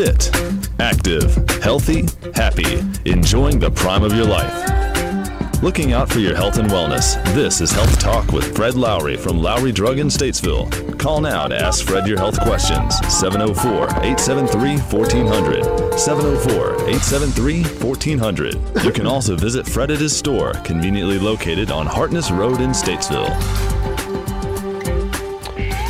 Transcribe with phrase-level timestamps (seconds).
[0.00, 0.34] Fit,
[0.78, 5.62] active, healthy, happy, enjoying the prime of your life.
[5.62, 7.22] Looking out for your health and wellness.
[7.34, 10.98] This is Health Talk with Fred Lowry from Lowry Drug in Statesville.
[10.98, 12.96] Call now to ask Fred your health questions.
[13.14, 15.98] 704 873 1400.
[15.98, 18.82] 704 873 1400.
[18.82, 23.28] You can also visit Fred at his store, conveniently located on Hartness Road in Statesville.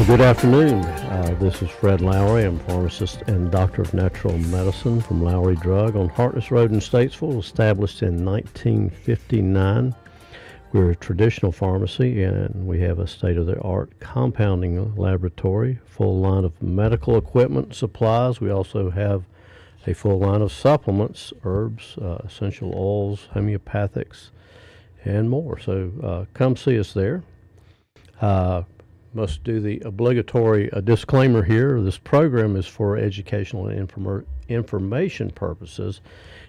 [0.05, 1.00] Good afternoon.
[1.31, 2.43] Uh, this is Fred Lowry.
[2.43, 6.81] I'm a pharmacist and doctor of natural medicine from Lowry Drug on Hartness Road in
[6.81, 9.95] Statesville, established in 1959.
[10.73, 16.19] We're a traditional pharmacy and we have a state of the art compounding laboratory, full
[16.19, 18.41] line of medical equipment supplies.
[18.41, 19.23] We also have
[19.87, 24.31] a full line of supplements, herbs, uh, essential oils, homeopathics,
[25.05, 25.61] and more.
[25.61, 27.23] So uh, come see us there.
[28.21, 28.65] Uh,
[29.13, 31.81] must do the obligatory uh, disclaimer here.
[31.81, 36.01] This program is for educational and inform- information purposes.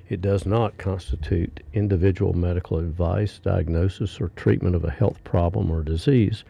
[0.10, 5.84] It does not constitute individual medical advice, diagnosis, or treatment of a health problem or
[5.84, 6.44] disease.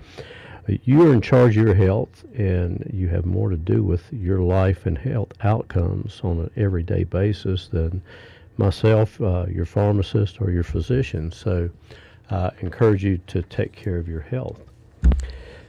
[0.68, 4.12] Uh, You are in charge of your health, and you have more to do with
[4.12, 8.02] your life and health outcomes on an everyday basis than
[8.58, 11.32] myself, uh, your pharmacist, or your physician.
[11.32, 11.70] So,
[12.30, 14.71] I encourage you to take care of your health.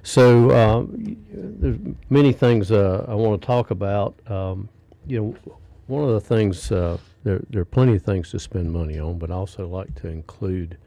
[0.02, 1.78] So uh, there's
[2.10, 4.14] many things uh, I want to talk about.
[4.30, 4.68] Um,
[5.06, 5.54] you know,
[5.86, 9.18] one of the things uh, there there are plenty of things to spend money on,
[9.18, 10.78] but I also like to include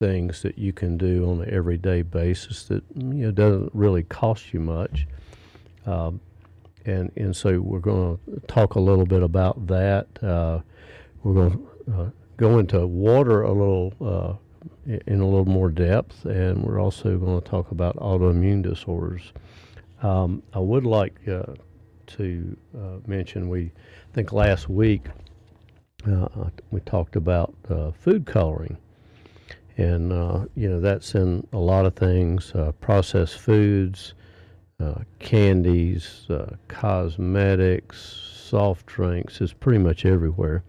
[0.00, 4.54] things that you can do on an everyday basis that you know doesn't really cost
[4.54, 5.06] you much.
[5.86, 6.20] Um,
[6.86, 10.06] and and so we're going to talk a little bit about that.
[10.22, 10.60] Uh,
[11.22, 14.34] we're going to uh, go into water a little uh,
[14.86, 19.32] in a little more depth, and we're also going to talk about autoimmune disorders.
[20.02, 21.54] Um, I would like uh,
[22.08, 25.06] to uh, mention we, I think last week,
[26.10, 26.28] uh,
[26.70, 28.78] we talked about uh, food coloring,
[29.76, 34.14] and uh, you know that's in a lot of things: uh, processed foods,
[35.18, 36.26] candies,
[36.68, 39.40] cosmetics, soft drinks.
[39.42, 40.64] It's pretty much everywhere.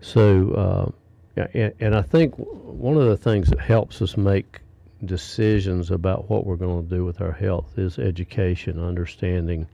[0.00, 0.94] So,
[1.36, 4.60] yeah, and, and I think one of the things that helps us make
[5.04, 9.66] decisions about what we're going to do with our health is education, understanding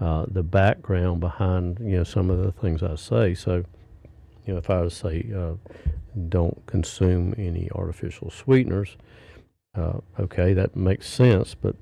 [0.00, 3.34] uh, the background behind you know some of the things I say.
[3.34, 3.64] So,
[4.46, 5.54] you know, if I was to say uh,
[6.28, 8.96] don't consume any artificial sweeteners,
[9.74, 11.54] uh, okay, that makes sense.
[11.54, 11.76] But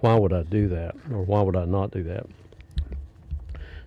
[0.00, 2.26] why would I do that, or why would I not do that?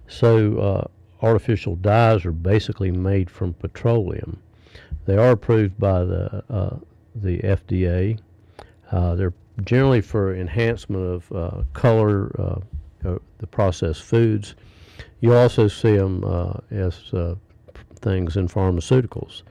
[0.08, 0.88] So, uh,
[1.26, 4.40] artificial dyes are basically made from petroleum.
[5.06, 6.78] They are approved by the uh,
[7.16, 8.20] the FDA.
[8.92, 9.34] Uh, they're
[9.64, 14.56] generally for enhancement of uh, color, uh, uh, the processed foods.
[15.22, 16.24] You also see them
[16.72, 17.00] as
[17.96, 19.44] things in pharmaceuticals.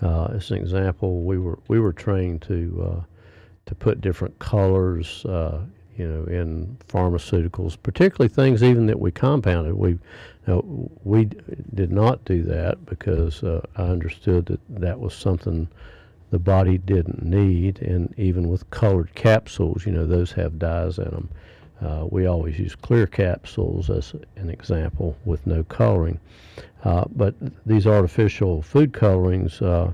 [0.00, 3.04] As an example, we were we were trained to
[3.66, 5.24] to put different colors,
[5.96, 9.74] you know, in pharmaceuticals, particularly things even that we compounded.
[9.74, 9.98] We
[10.46, 10.64] now,
[11.04, 11.26] we
[11.74, 15.68] did not do that because uh, I understood that that was something
[16.30, 21.04] the body didn't need, and even with colored capsules, you know, those have dyes in
[21.04, 21.28] them.
[21.82, 26.18] Uh, we always use clear capsules as an example with no coloring.
[26.84, 27.34] Uh, but
[27.66, 29.92] these artificial food colorings uh,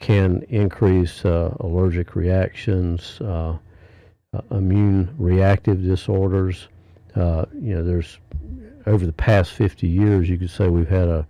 [0.00, 3.56] can increase uh, allergic reactions, uh, uh,
[4.50, 6.68] immune reactive disorders.
[7.14, 8.18] Uh, you know, there's
[8.86, 11.26] over the past 50 years, you could say we've had a,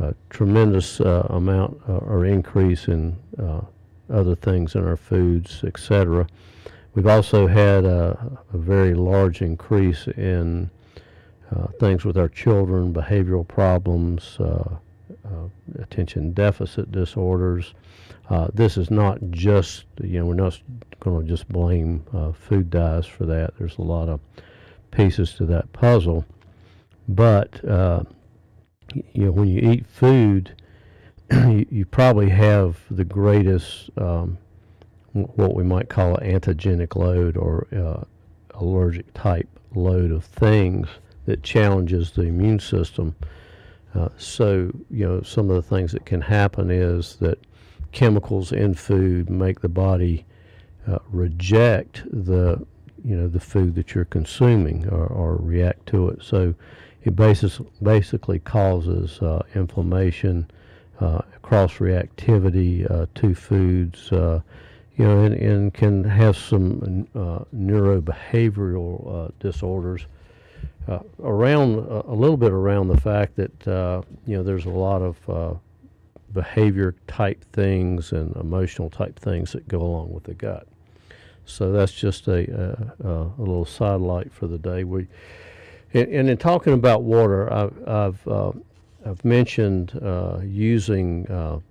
[0.00, 3.60] a tremendous uh, amount uh, or increase in uh,
[4.12, 6.26] other things in our foods, et cetera.
[6.94, 10.70] We've also had a, a very large increase in
[11.54, 14.76] uh, things with our children, behavioral problems, uh, uh,
[15.78, 17.74] attention deficit disorders.
[18.28, 20.60] Uh, this is not just, you know, we're not
[21.00, 23.54] going to just blame uh, food dyes for that.
[23.58, 24.20] There's a lot of
[24.90, 26.24] pieces to that puzzle.
[27.08, 28.04] But, uh,
[28.94, 30.62] you know, when you eat food,
[31.32, 34.38] you, you probably have the greatest, um,
[35.12, 38.04] what we might call an antigenic load or uh,
[38.54, 40.88] allergic type load of things
[41.26, 43.14] that challenges the immune system.
[43.94, 47.38] Uh, so, you know, some of the things that can happen is that
[47.92, 50.24] chemicals in food make the body
[50.86, 52.64] uh, reject the,
[53.04, 56.22] you know, the food that you're consuming or, or react to it.
[56.22, 56.54] So,
[57.02, 60.48] it basis, basically causes uh, inflammation,
[61.00, 64.42] uh, cross reactivity uh, to foods, you
[64.98, 67.08] know, and, and can have some
[67.56, 70.06] neurobehavioral disorders
[70.90, 74.70] uh, around uh, a little bit around the fact that uh, you know there's a
[74.70, 75.54] lot of uh,
[76.34, 80.66] behavior type things and emotional type things that go along with the gut.
[81.44, 84.82] So that's just a, a, a little sidelight for the day.
[84.82, 85.06] We
[85.94, 88.52] and, and in talking about water, I've I've, uh,
[89.22, 91.62] mentioned uh, using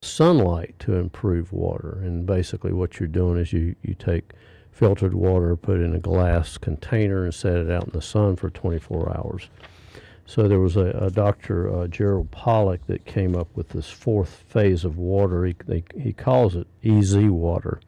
[0.00, 4.32] sunlight to improve water, and basically what you're doing is you you take
[4.74, 8.34] filtered water, put it in a glass container, and set it out in the sun
[8.34, 9.48] for 24 hours.
[10.26, 11.72] So there was a, a Dr.
[11.72, 15.44] Uh, Gerald Pollack that came up with this fourth phase of water.
[15.44, 17.80] He, they, he calls it EZ water.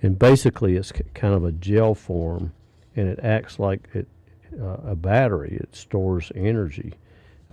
[0.00, 2.52] And basically, it's kind of a gel form,
[2.94, 4.08] and it acts like it,
[4.58, 5.58] uh, a battery.
[5.60, 6.94] It stores energy,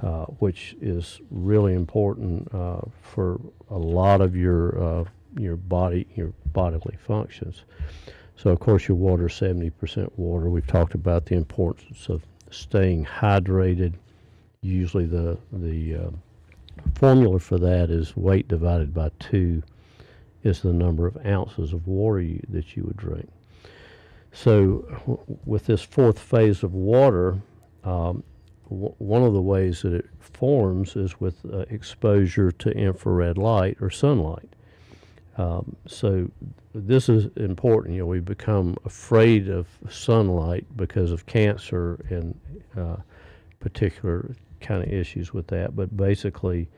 [0.01, 5.03] uh, which is really important uh, for a lot of your uh,
[5.37, 7.63] your body your bodily functions.
[8.35, 10.49] So, of course, your water is 70% water.
[10.49, 13.93] We've talked about the importance of staying hydrated.
[14.61, 16.09] Usually, the, the uh,
[16.95, 19.63] formula for that is weight divided by two
[20.43, 23.29] is the number of ounces of water you, that you would drink.
[24.33, 27.39] So, with this fourth phase of water,
[27.83, 28.23] um,
[28.69, 33.77] w- one of the ways that it forms is with uh, exposure to infrared light
[33.79, 34.52] or sunlight.
[35.37, 36.29] Um, so
[36.73, 37.95] this is important.
[37.95, 42.39] You know, we become afraid of sunlight because of cancer and
[42.77, 42.97] uh,
[43.59, 45.75] particular kind of issues with that.
[45.75, 46.69] But basically,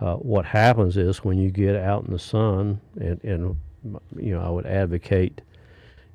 [0.00, 3.56] uh, what happens is when you get out in the sun, and, and
[4.16, 5.40] you know, I would advocate,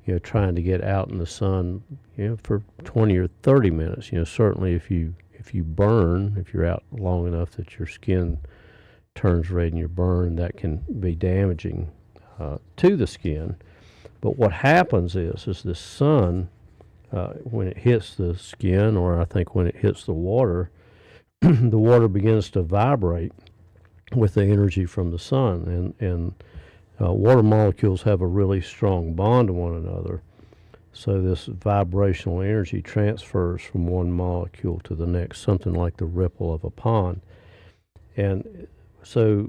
[0.06, 1.82] you know, trying to get out in the sun,
[2.16, 4.12] you know, for 20 or 30 minutes.
[4.12, 7.88] You know, certainly if you if you burn, if you're out long enough that your
[7.88, 8.38] skin
[9.14, 11.90] turns red and you burn, that can be damaging
[12.38, 13.56] uh, to the skin.
[14.20, 16.48] But what happens is, is the sun,
[17.12, 20.70] uh, when it hits the skin, or I think when it hits the water,
[21.40, 23.32] the water begins to vibrate
[24.14, 26.34] with the energy from the sun, and and
[27.00, 30.22] uh, water molecules have a really strong bond to one another.
[30.92, 36.52] So this vibrational energy transfers from one molecule to the next, something like the ripple
[36.52, 37.22] of a pond.
[38.16, 38.68] And
[39.02, 39.48] so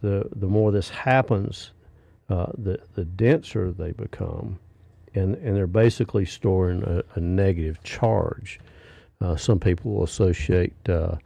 [0.00, 1.72] the the more this happens,
[2.28, 4.58] uh, the the denser they become,
[5.14, 8.60] and and they're basically storing a, a negative charge.
[9.20, 11.16] Uh, some people will associate uh,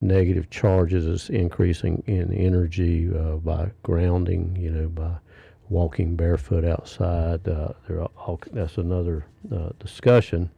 [0.00, 5.12] negative charges as increasing in energy uh, by grounding, you know, by
[5.68, 7.46] walking barefoot outside.
[7.46, 7.72] Uh,
[8.16, 10.50] all, that's another uh, discussion.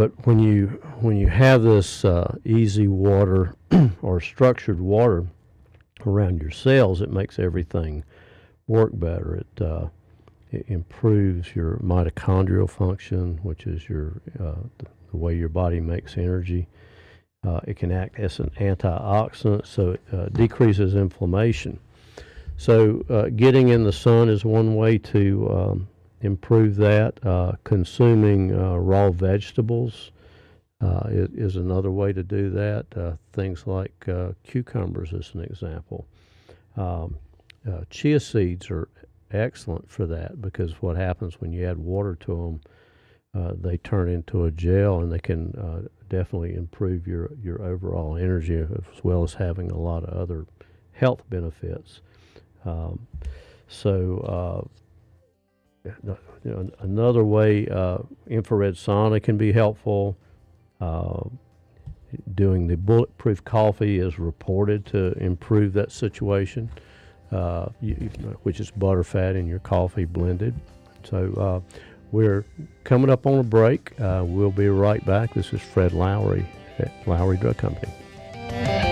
[0.00, 0.68] But when you
[1.00, 3.54] when you have this EZ water
[4.00, 5.26] or structured water
[6.06, 8.04] around your cells, it makes everything
[8.66, 9.44] work better.
[9.44, 9.88] It, uh,
[10.52, 16.16] it improves your mitochondrial function, which is your uh, the, the, way your body makes
[16.16, 16.66] energy.
[17.46, 21.78] Uh, it can act as an antioxidant, so it uh, decreases inflammation.
[22.56, 25.88] So, uh, getting in the sun is one way to um,
[26.20, 27.24] improve that.
[27.24, 30.12] Uh, consuming raw vegetables
[31.08, 33.18] is, is, another way to do that.
[33.32, 34.08] things like
[34.44, 36.06] cucumbers, as an example.
[36.76, 37.16] Um,
[37.68, 38.88] uh, chia seeds are
[39.30, 42.60] excellent for that because what happens when you add water to them,
[43.34, 48.16] uh, they turn into a gel and they can uh, definitely improve your, your overall
[48.16, 50.46] energy as well as having a lot of other
[50.92, 52.00] health benefits.
[52.64, 53.06] Um,
[53.68, 54.68] so, uh,
[56.80, 60.16] another way uh, infrared sauna can be helpful.
[60.80, 61.22] Uh,
[62.34, 66.68] doing the bulletproof coffee is reported to improve that situation
[67.32, 67.94] uh, you,
[68.42, 70.54] which is butterfat in your coffee blended.
[71.04, 71.76] So uh,
[72.12, 72.44] we're
[72.84, 73.98] coming up on a break.
[74.00, 75.34] Uh, we'll be right back.
[75.34, 76.46] This is Fred Lowry
[76.78, 78.89] at Lowry Drug Company.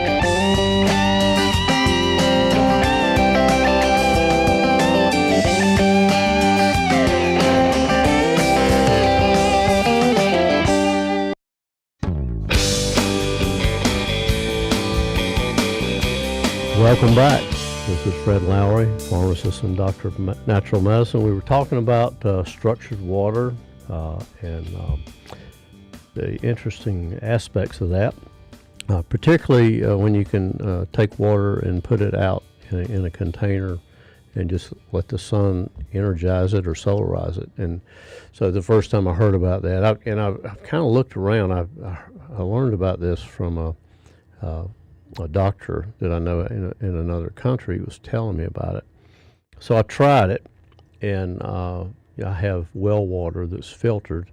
[16.88, 17.42] Welcome back.
[17.86, 21.22] This is Fred Lowry, pharmacist and doctor of natural medicine.
[21.22, 23.54] We were talking about uh, structured water
[23.90, 25.04] uh, and um,
[26.14, 28.14] the interesting aspects of that,
[28.88, 32.82] uh, particularly uh, when you can uh, take water and put it out in a,
[32.84, 33.78] in a, container
[34.34, 37.50] and just let the sun energize it or solarize it.
[37.58, 37.82] And
[38.32, 41.18] so the first time I heard about that, I, and I've, I've kind of looked
[41.18, 41.68] around, I've,
[42.34, 43.76] I learned about this from a
[44.40, 44.64] uh,
[45.18, 48.84] a doctor that I know in, a, in another country was telling me about it.
[49.60, 50.46] So I tried it,
[51.02, 51.84] and uh,
[52.24, 54.30] I have well water that's filtered.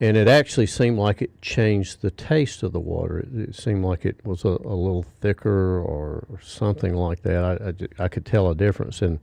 [0.00, 3.18] and it actually seemed like it changed the taste of the water.
[3.18, 7.44] It, it seemed like it was a, a little thicker or, something like that.
[7.44, 9.02] I, I, I, could tell a difference.
[9.02, 9.18] And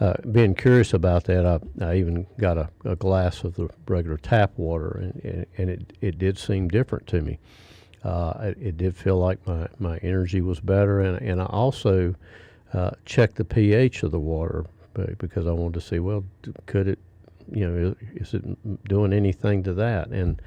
[0.00, 4.16] uh, being curious about that, I, I even got a, a glass of the regular
[4.16, 7.38] tap water, and, and, and it, it did seem different to me.
[8.02, 12.14] Uh, it, it, did feel like my, my energy was better, and, and I also
[12.72, 14.64] uh, checked the pH of the water
[15.18, 16.24] because I wanted to see, well,
[16.66, 16.98] could it
[17.52, 20.08] you know, is it doing anything to that?
[20.08, 20.40] And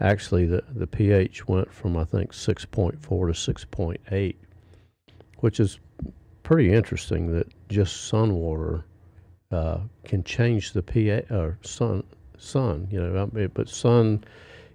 [0.00, 4.36] actually, the, the pH went from, I think, 6.4 to 6.8,
[5.38, 5.78] which is
[6.42, 8.84] pretty interesting that just sun water
[9.50, 12.02] uh, can change the pH, or sun,
[12.38, 14.24] sun, you know, but sun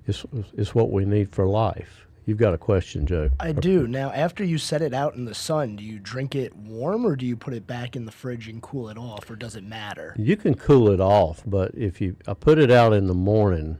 [0.07, 2.07] is, is what we need for life.
[2.25, 3.29] You've got a question, Joe.
[3.39, 3.87] I do.
[3.87, 7.15] Now, after you set it out in the sun, do you drink it warm or
[7.15, 9.63] do you put it back in the fridge and cool it off, or does it
[9.63, 10.15] matter?
[10.17, 13.79] You can cool it off, but if you I put it out in the morning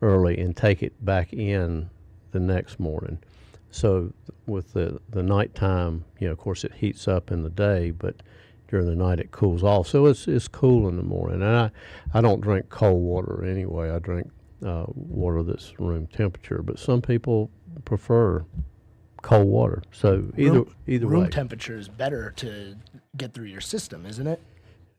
[0.00, 1.90] early and take it back in
[2.32, 3.18] the next morning.
[3.70, 4.12] So
[4.46, 8.22] with the the nighttime, you know, of course it heats up in the day, but
[8.68, 9.86] during the night it cools off.
[9.86, 11.42] So it's it's cool in the morning.
[11.42, 11.70] And I
[12.14, 13.90] I don't drink cold water anyway.
[13.90, 14.30] I drink
[14.64, 16.62] uh, water that's room temperature.
[16.62, 17.50] But some people
[17.84, 18.44] prefer
[19.22, 19.82] cold water.
[19.92, 21.28] So either room, either room way.
[21.28, 22.76] temperature is better to
[23.16, 24.40] get through your system, isn't it?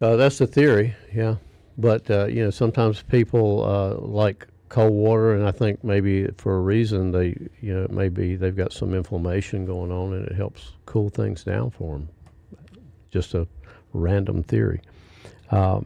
[0.01, 1.36] Uh, that's the theory, yeah.
[1.77, 6.57] But uh, you know, sometimes people uh, like cold water, and I think maybe for
[6.57, 10.74] a reason they, you know, maybe they've got some inflammation going on, and it helps
[10.86, 12.10] cool things down for them.
[13.12, 13.48] Just a
[13.93, 14.81] random theory.
[15.51, 15.86] Um,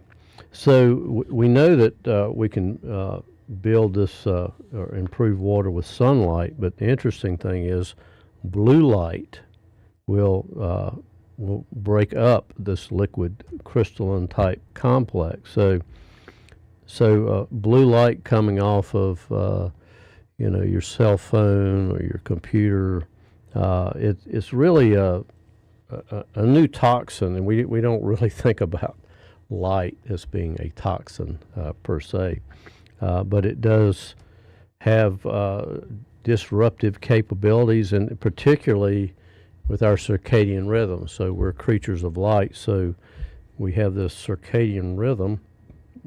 [0.52, 3.22] so w- we know that uh, we can uh,
[3.52, 6.56] build this uh, or improve water with sunlight.
[6.60, 7.96] But the interesting thing is,
[8.44, 9.40] blue light
[10.08, 11.02] will uh,
[11.38, 15.52] will break up this liquid crystalline type complex.
[15.52, 15.82] So,
[16.86, 19.70] so uh, blue light coming off of uh,
[20.38, 23.08] you know your cell phone or your computer,
[23.54, 25.24] uh, it, it's really a,
[25.90, 28.98] a, a new toxin, and we we don't really think about
[29.50, 32.40] light as being a toxin uh, per se
[33.02, 34.16] uh, but it does
[34.82, 35.66] have uh,
[36.24, 39.14] disruptive capabilities, and particularly
[39.68, 41.08] with our circadian rhythm.
[41.08, 42.96] So we're creatures of light, so
[43.58, 45.42] we have this circadian rhythm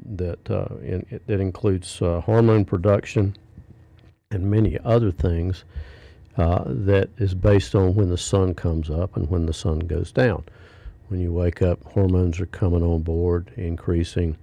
[0.05, 3.35] that uh, in, that includes uh, hormone production
[4.31, 5.63] and many other things
[6.37, 10.11] uh, that is based on when the sun comes up and when the sun goes
[10.11, 10.43] down.
[11.07, 14.35] When you wake up, hormones are coming on board, increasing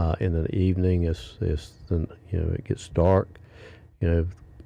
[0.00, 3.28] uh, in the evening as, as the, you know it gets dark.
[4.00, 4.08] You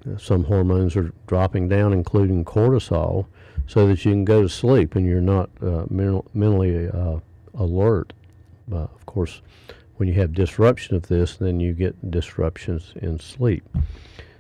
[0.07, 3.27] know, some hormones are dropping down, including cortisol,
[3.67, 7.19] so that you can go to sleep and you're not uh, mental, mentally uh,
[7.55, 8.13] alert.
[8.71, 9.43] of course,
[9.97, 13.65] when you have disruption of this, then you get disruptions in sleep.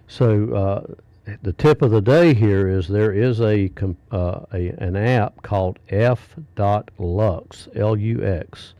[0.07, 0.95] So uh,
[1.43, 3.69] the tip of the day here is there is a,
[4.13, 8.75] uh, a an app called F.Lux, L-U-X,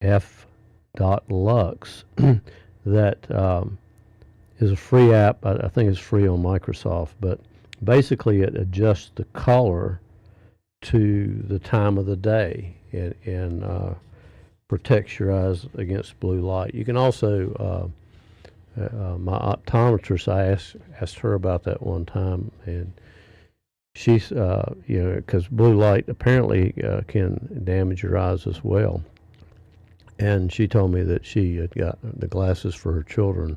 [0.00, 0.47] F
[0.96, 2.04] Dot lux
[2.86, 3.78] that um,
[4.58, 5.44] is a free app.
[5.44, 7.40] I, I, think it's free on Microsoft, but
[7.82, 10.00] basically it adjusts the color
[10.80, 13.94] to the time of the day and, and uh,
[14.68, 16.74] protects your eyes against blue light.
[16.74, 17.92] You can also,
[18.76, 22.92] uh, uh, my optometrist, I asked, asked her about that one time, and
[23.94, 29.02] she's, uh, you know, because blue light apparently uh, can damage your eyes as well
[30.18, 33.56] and she told me that she had got the glasses for her children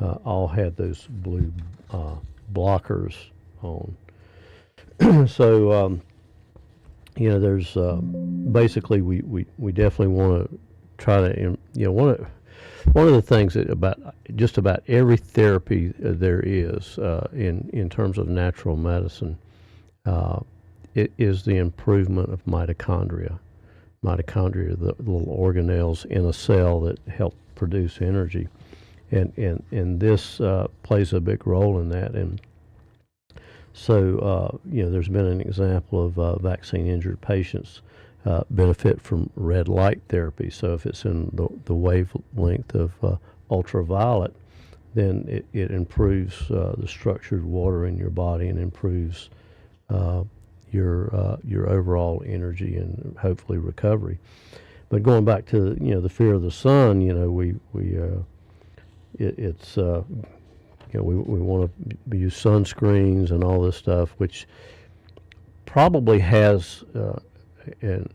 [0.00, 1.52] uh, all had those blue
[1.90, 2.16] uh,
[2.52, 3.14] blockers
[3.62, 3.96] on.
[5.26, 6.02] so, um,
[7.16, 10.58] you know, there's uh, basically we, we, we definitely want to
[10.98, 12.26] try to, you know, one of,
[12.92, 13.98] one of the things that about
[14.34, 19.36] just about every therapy there is uh, in, in terms of natural medicine
[20.04, 20.38] uh,
[20.94, 23.38] it is the improvement of mitochondria
[24.06, 28.48] mitochondria, the little organelles in a cell that help produce energy.
[29.10, 32.14] And, and, and this uh, plays a big role in that.
[32.14, 32.40] And
[33.72, 37.82] so, uh, you know, there's been an example of uh, vaccine injured patients
[38.24, 40.50] uh, benefit from red light therapy.
[40.50, 43.16] So, if it's in the, the wavelength of uh,
[43.50, 44.34] ultraviolet,
[44.94, 49.30] then it, it improves uh, the structured water in your body and improves
[50.70, 54.18] your uh, your overall energy and hopefully recovery.
[54.88, 57.98] But going back to you know the fear of the sun, you know we we
[57.98, 58.20] uh,
[59.18, 61.70] it, it's uh, you know we we want
[62.10, 64.46] to use sunscreens and all this stuff, which
[65.64, 67.18] probably has uh,
[67.82, 68.08] an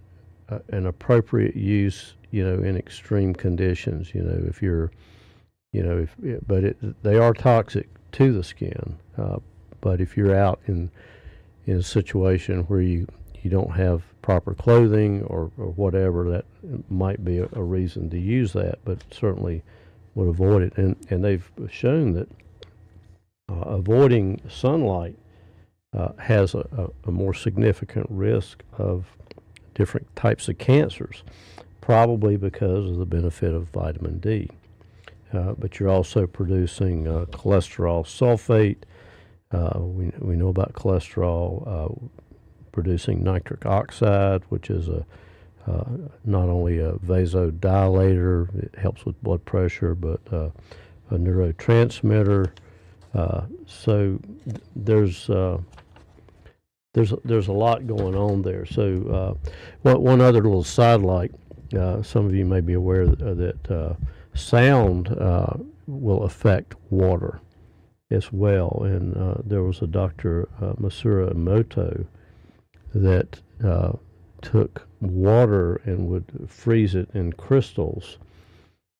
[0.70, 4.14] an appropriate use you know in extreme conditions.
[4.14, 4.92] You know if you're
[5.72, 6.16] you know, if,
[6.46, 8.98] but it, they are toxic to the skin.
[9.18, 9.38] Uh,
[9.80, 10.92] but if you're out in
[11.66, 13.08] in a situation where you
[13.42, 16.46] you don't have proper clothing or, or whatever, that
[16.92, 18.78] might be a, a reason to use that.
[18.86, 19.64] But certainly
[20.16, 20.78] would avoid it.
[20.78, 22.30] And and they've shown that
[23.50, 25.18] uh, avoiding sunlight
[25.94, 29.06] uh, has a, a, a more significant risk of
[29.74, 31.24] different types of cancers,
[31.82, 34.50] probably because of the benefit of vitamin D.
[35.34, 38.78] Uh, but you're also producing uh, cholesterol sulfate.
[39.52, 42.08] Uh, we, we know about cholesterol uh,
[42.72, 45.06] producing nitric oxide, which is a
[45.68, 45.84] uh,
[46.26, 50.50] not only a vasodilator, it helps with blood pressure, but uh,
[51.12, 52.52] a neurotransmitter.
[53.68, 55.28] so th- there's
[56.94, 58.66] there's there's a lot going on there.
[58.66, 59.38] So
[59.84, 61.32] one, one other little side sidelight,
[62.04, 63.98] some of you may be aware that, that
[64.34, 65.54] sound uh,
[65.86, 67.40] will affect water
[68.12, 68.82] as well.
[68.84, 70.48] And uh, there was a Dr.
[70.62, 72.06] Uh, Masaru Emoto
[72.94, 73.94] that uh,
[74.42, 78.18] took water and would freeze it in crystals.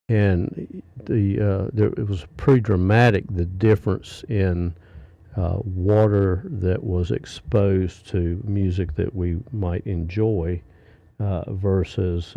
[0.10, 4.74] And the uh, there, it was pretty dramatic the difference in
[5.38, 10.62] uh, water that was exposed to music that we might enjoy
[11.48, 12.36] versus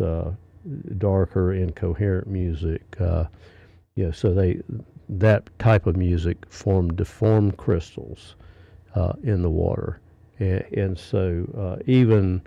[0.97, 2.81] darker, incoherent music.
[2.99, 3.25] Uh,
[3.95, 4.61] yeah, so they
[5.09, 8.35] that type of music formed deformed crystals
[8.95, 9.99] uh, in the water,
[10.39, 12.41] and, and so uh, even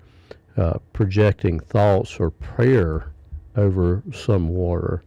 [0.56, 3.10] uh, projecting thoughts or prayer
[3.56, 5.02] over some water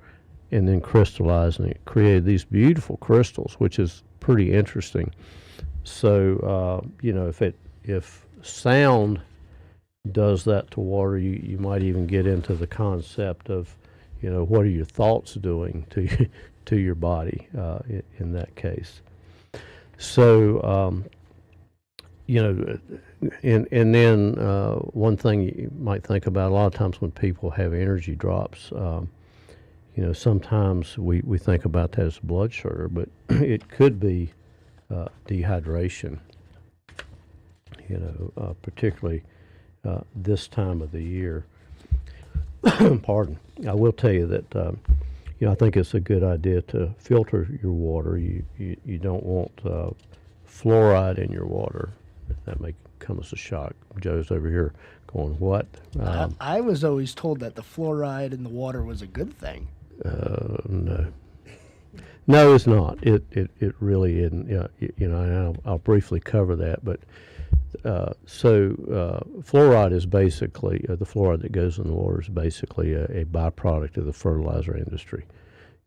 [0.52, 5.14] and then crystallizing it created these beautiful crystals, which is pretty interesting.
[5.84, 9.22] So uh, you know, if it if sound
[10.12, 13.76] does that to water, you, you might even get into the concept of,
[14.22, 16.28] you know, what are your thoughts doing to
[16.72, 19.02] to your body uh, in, in, that case.
[19.98, 21.04] So, um,
[22.28, 22.80] you know,
[23.44, 27.12] and and then uh, one thing you might think about a lot of times when
[27.12, 29.10] people have energy drops, um,
[29.98, 34.32] you know, sometimes we, we think about that as blood sugar, but it could be
[34.90, 36.20] uh, dehydration.
[37.90, 39.24] You know, uh, particularly
[39.84, 41.44] uh, this time of the year.
[43.04, 43.38] Pardon.
[43.68, 44.80] I will tell you that um,
[45.42, 48.18] you know I think it's a good idea to filter your water.
[48.18, 49.90] You you, you don't want uh,
[50.48, 51.90] fluoride in your water.
[52.46, 53.74] That may come as a shock.
[54.00, 54.72] Joe's over here
[55.08, 55.66] going, "What?"
[56.00, 59.36] Um, I, I, was always told that the fluoride in the water was a good
[59.38, 59.68] thing.
[60.06, 61.08] Uh, no.
[62.28, 63.00] No, it's not.
[63.02, 64.48] It it, it really isn't.
[64.48, 67.00] You know, you know I'll, I'll briefly cover that, but
[67.86, 72.30] uh, so uh, fluoride is basically uh, the fluoride that goes in the water is
[72.30, 75.26] basically a, a, byproduct of the fertilizer industry.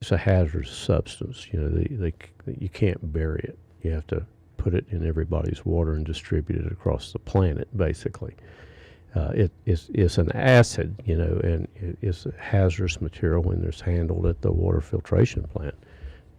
[0.01, 1.49] It's a hazardous substance.
[1.53, 2.13] You know, they, they,
[2.59, 3.59] you can't bury it.
[3.83, 7.69] You have to put it in everybody's water and distribute it across the planet.
[7.77, 8.35] Basically,
[9.15, 11.01] uh, it is it's an acid.
[11.05, 11.69] You know, and
[12.03, 15.75] it's a hazardous material when it's handled at the water filtration plant.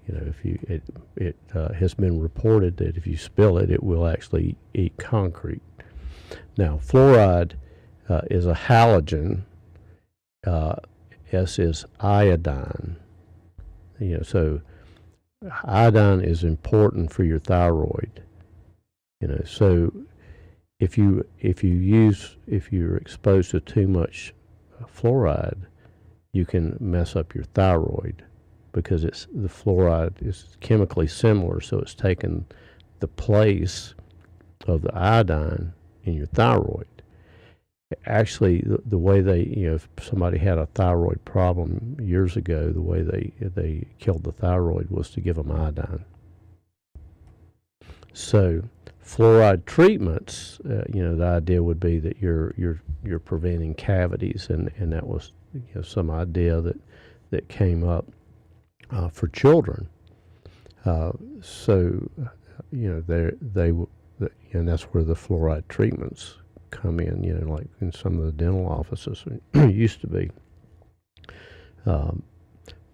[0.07, 0.83] You know, if you it
[1.15, 5.61] it uh, has been reported that if you spill it, it will actually eat concrete.
[6.57, 7.53] Now, fluoride
[8.07, 9.43] uh, is a halogen.
[10.45, 10.75] Uh,
[11.31, 12.97] S is iodine.
[13.99, 14.61] You know, so
[15.63, 18.21] iodine is important for your thyroid.
[19.21, 19.91] You know, so
[20.79, 24.35] if you if you use if you're exposed to too much
[24.83, 25.65] fluoride,
[26.31, 28.23] you can mess up your thyroid
[28.75, 32.45] because it's the fluoride is chemically similar, so it's taken
[32.99, 33.95] the place
[34.67, 35.71] of the iodine
[36.03, 36.85] in your thyroid.
[38.05, 42.71] Actually, the, the way they, you know, if somebody had a thyroid problem years ago,
[42.71, 46.03] the way they they killed the thyroid was to give them iodine.
[48.11, 48.61] So,
[49.01, 54.47] fluoride treatments, uh, you know, the idea would be that you're you're you're preventing cavities,
[54.49, 56.77] and and that was you know, some idea that
[57.29, 58.07] that came up
[58.95, 59.87] uh, for children.
[60.85, 62.09] Uh, so,
[62.71, 63.71] you know, they they
[64.53, 66.35] and that's where the fluoride treatments
[66.71, 67.23] come in.
[67.23, 70.31] You know, like in some of the dental offices used to be.
[71.85, 72.23] Um,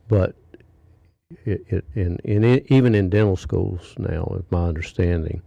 [0.07, 0.35] but
[1.45, 5.41] it, it in, in even in dental schools now, it's my understanding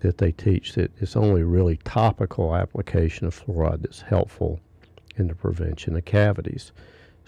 [0.00, 4.60] that they teach that it's only really topical application of fluoride that's helpful
[5.16, 6.70] in the prevention of cavities.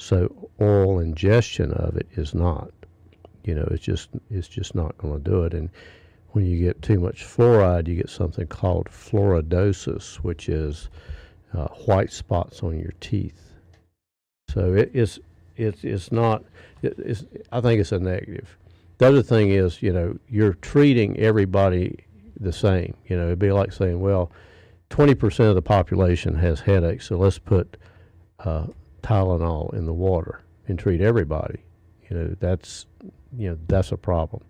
[0.01, 2.71] So oral ingestion of it is not.
[3.45, 5.53] You know, it's just it's just not going to do it.
[5.53, 5.69] And
[6.31, 10.89] when you get too much fluoride, you get something called fluoridosis, which is
[11.53, 13.53] uh, white spots on your teeth.
[14.49, 15.21] So it is
[15.57, 16.45] it's it's not.
[16.81, 18.57] It, it's, I think it's a negative.
[18.99, 22.07] The other thing is, you know, you're treating everybody
[22.39, 22.95] the same.
[23.07, 24.31] You know, it'd be like saying, well,
[24.89, 27.77] 20% of the population has headaches, so let's put
[28.41, 28.67] uh,
[29.01, 31.61] Tylenol in the water and treat everybody.
[32.09, 32.87] You know, that's
[33.37, 34.43] you know that's a problem.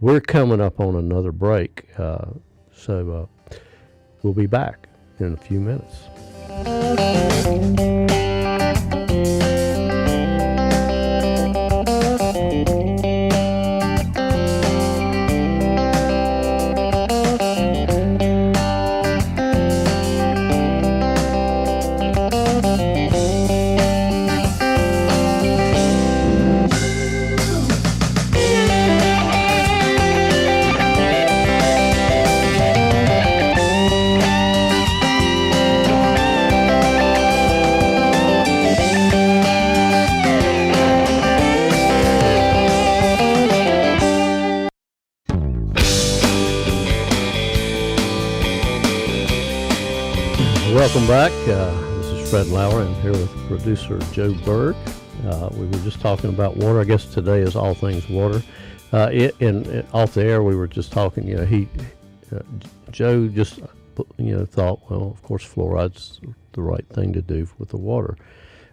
[0.00, 2.26] We're coming up on another break, uh,
[2.74, 3.56] so uh,
[4.22, 4.88] we'll be back
[5.20, 6.08] in a few minutes.
[53.58, 54.74] Producer Joe Berg.
[55.26, 56.80] Uh, we were just talking about water.
[56.80, 58.42] I guess today is all things water.
[58.94, 61.28] Uh, it, and, and off the air, we were just talking.
[61.28, 61.68] You know, he
[62.34, 62.40] uh,
[62.90, 63.58] Joe just
[64.16, 66.18] you know thought, well, of course, fluoride's
[66.52, 68.16] the right thing to do with the water,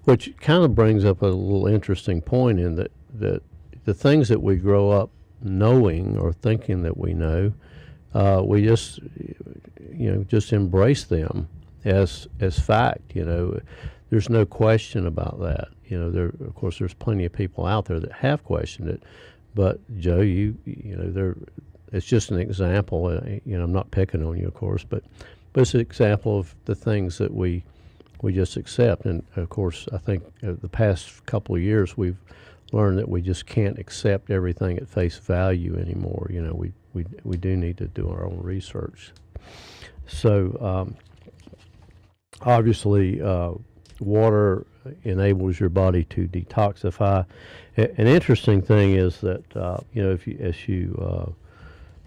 [0.06, 3.42] which kind of brings up a little interesting point in that that
[3.84, 5.10] the things that we grow up
[5.42, 7.52] knowing or thinking that we know,
[8.14, 9.00] uh, we just
[9.94, 11.50] you know just embrace them
[11.84, 13.14] as as fact.
[13.14, 13.60] You know,
[14.10, 15.70] there's no question about that.
[15.86, 19.04] You know, there of course there's plenty of people out there that have questioned it,
[19.56, 21.36] but Joe, you you know, there
[21.92, 23.08] it's just an example.
[23.08, 25.04] Uh, you know, I'm not picking on you, of course, but
[25.54, 27.64] but it's an example of the things that we
[28.22, 29.06] we just accept.
[29.06, 32.18] And of course, I think uh, the past couple of years we've
[32.72, 36.28] learned that we just can't accept everything at face value anymore.
[36.30, 39.12] You know, we we we do need to do our own research.
[40.08, 40.96] So um,
[42.42, 43.54] obviously, uh,
[44.00, 44.66] water
[45.04, 47.26] enables your body to detoxify.
[47.78, 51.32] An interesting thing is that uh, you know if you as you, uh,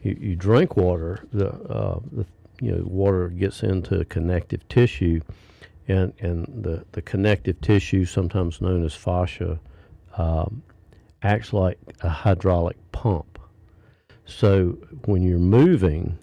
[0.02, 2.26] you you drink water, the, uh, the
[2.60, 5.20] you know water gets into connective tissue,
[5.88, 9.58] and and the the connective tissue, sometimes known as fascia,
[10.16, 10.62] um,
[11.22, 13.38] acts like a hydraulic pump.
[14.24, 16.18] So when you're moving,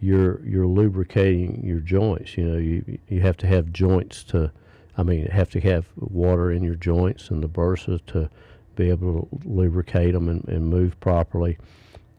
[0.00, 2.36] you're you're lubricating your joints.
[2.36, 4.52] You know, you you have to have joints to,
[4.98, 8.28] I mean, have to have water in your joints and the bursa to
[8.76, 11.56] be able to lubricate them and, and move properly.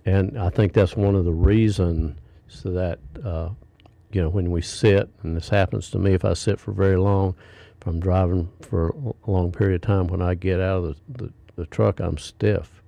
[0.06, 2.18] And I think that's one of the reasons
[2.64, 3.50] that uh,
[4.12, 6.98] you know when we sit, and this happens to me if I sit for very
[6.98, 7.36] long,
[7.80, 8.90] if I'm driving for
[9.26, 12.18] a long period of time, when I get out of the, the, the truck, I'm
[12.18, 12.82] stiff.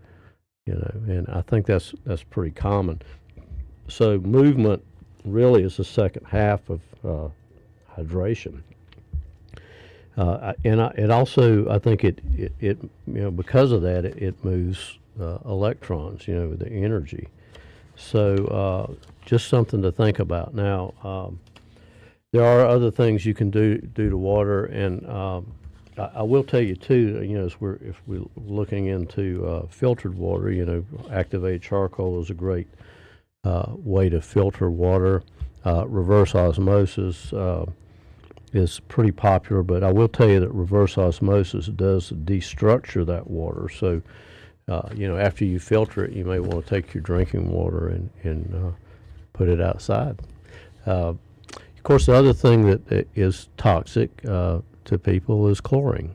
[0.65, 3.01] You know, and I think that's that's pretty common
[3.91, 4.83] so movement
[5.25, 7.29] really is the second half of uh,
[7.95, 8.61] hydration.
[10.17, 14.05] Uh, and I, it also, I think it, it, it, you know, because of that,
[14.05, 17.29] it, it moves uh, electrons, you know, the energy.
[17.95, 18.93] So uh,
[19.25, 20.53] just something to think about.
[20.53, 21.39] Now, um,
[22.31, 25.53] there are other things you can do do to water, and um,
[25.97, 27.21] I, I, will tell you too.
[27.21, 32.21] You know, as we're if we're looking into uh, filtered water, you know, activated charcoal
[32.21, 32.67] is a great
[33.43, 35.23] uh, way to filter water.
[35.63, 37.65] Uh, reverse osmosis uh,
[38.53, 43.69] is pretty popular, but I will tell you that reverse osmosis does destructure that water.
[43.69, 44.01] So,
[44.67, 47.87] uh, you know, after you filter it, you may want to take your drinking water
[47.89, 48.71] and, and uh,
[49.33, 50.19] put it outside.
[50.85, 51.13] Uh,
[51.53, 54.63] of course, the other thing that is toxic to
[55.03, 56.13] people is chlorine.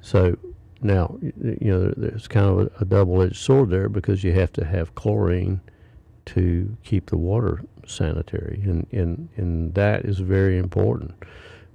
[0.00, 0.38] So
[0.82, 4.64] now, you know, there's kind of a, a double-edged sword there because you have to
[4.64, 5.60] have chlorine
[6.26, 11.14] to keep the water sanitary, and, and, and that is very important.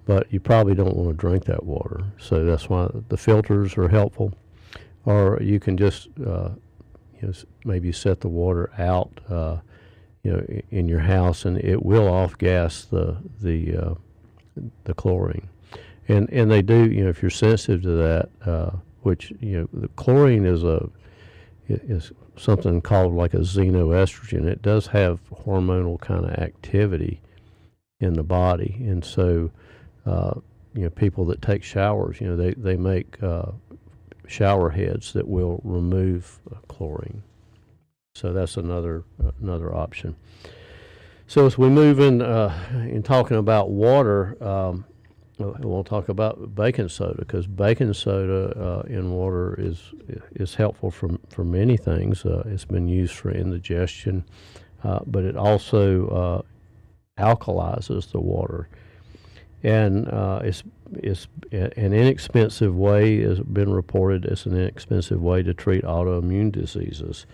[0.05, 3.87] But you probably don't want to drink that water, so that's why the filters are
[3.87, 4.33] helpful.
[5.05, 6.49] Or you can just uh,
[7.19, 9.57] you know, maybe set the water out, uh,
[10.23, 13.93] you know, in your house, and it will off gas the the uh,
[14.83, 15.47] the chlorine.
[16.07, 19.69] And and they do, you know, if you're sensitive to that, uh, which you know,
[19.73, 20.89] the chlorine is a
[21.67, 24.45] is something called like a xenoestrogen.
[24.45, 27.21] It does have hormonal kind of activity
[27.99, 29.51] in the body, and so
[30.05, 30.33] uh,
[30.73, 33.51] you know people that take showers, you know, they they make uh,
[34.27, 37.23] shower heads that will remove uh, chlorine.
[38.15, 39.03] So that's another
[39.41, 40.15] another option.
[41.27, 42.53] So as we move in uh,
[42.89, 44.94] in talking about water, um, uh,
[45.39, 49.93] we'll talk about baking soda because baking soda uh, in water is
[50.35, 52.25] is helpful for for many things.
[52.25, 54.23] Uh, it's been used for indigestion,
[54.83, 56.43] uh, but it also
[57.17, 58.69] uh, alkalizes the water,
[59.63, 60.63] and uh, it's
[60.97, 67.25] it's an inexpensive way has been reported as an inexpensive way to treat autoimmune diseases.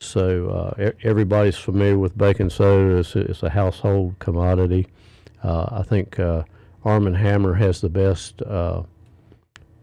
[0.00, 2.98] So uh, everybody's familiar with baking soda.
[2.98, 4.86] It's, it's a household commodity.
[5.42, 6.18] I think
[6.88, 8.82] Arm Hammer has the best, uh,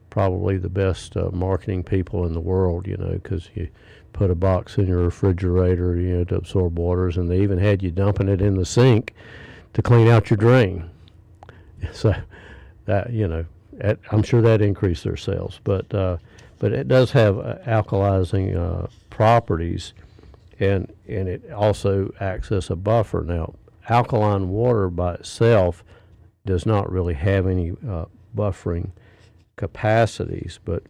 [0.10, 2.88] probably the best uh, marketing people in the world.
[2.88, 3.70] You know, because you
[4.14, 7.84] put a box in your refrigerator, you know, to absorb waters, and they even had
[7.84, 9.14] you dumping it in the sink
[9.74, 10.90] to clean out your drain.
[11.92, 12.16] So
[12.86, 13.46] that you know,
[13.80, 16.18] at, I'm sure that increased their sales, but uh,
[16.58, 19.94] but it does have alkalizing properties
[20.60, 23.24] and and it also acts as a buffer.
[23.26, 23.54] Now,
[23.90, 25.84] alkaline water by itself
[26.46, 28.06] does not really have any uh,
[28.36, 28.92] buffering
[29.56, 30.84] capacities, but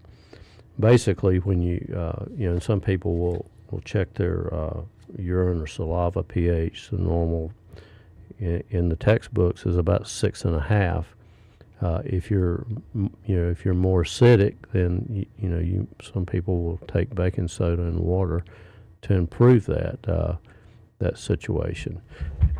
[0.80, 4.82] basically, when you uh, you know, some people will will check their uh,
[5.18, 6.89] urine or saliva pH.
[6.89, 7.52] The normal
[8.39, 11.15] in, in, the textbooks is about six and a half.
[11.82, 16.26] Uh, if you're you know if you're more acidic, then you, you know you some
[16.26, 18.44] people will take baking soda and water
[19.04, 20.36] to improve that uh,
[21.00, 22.02] that situation.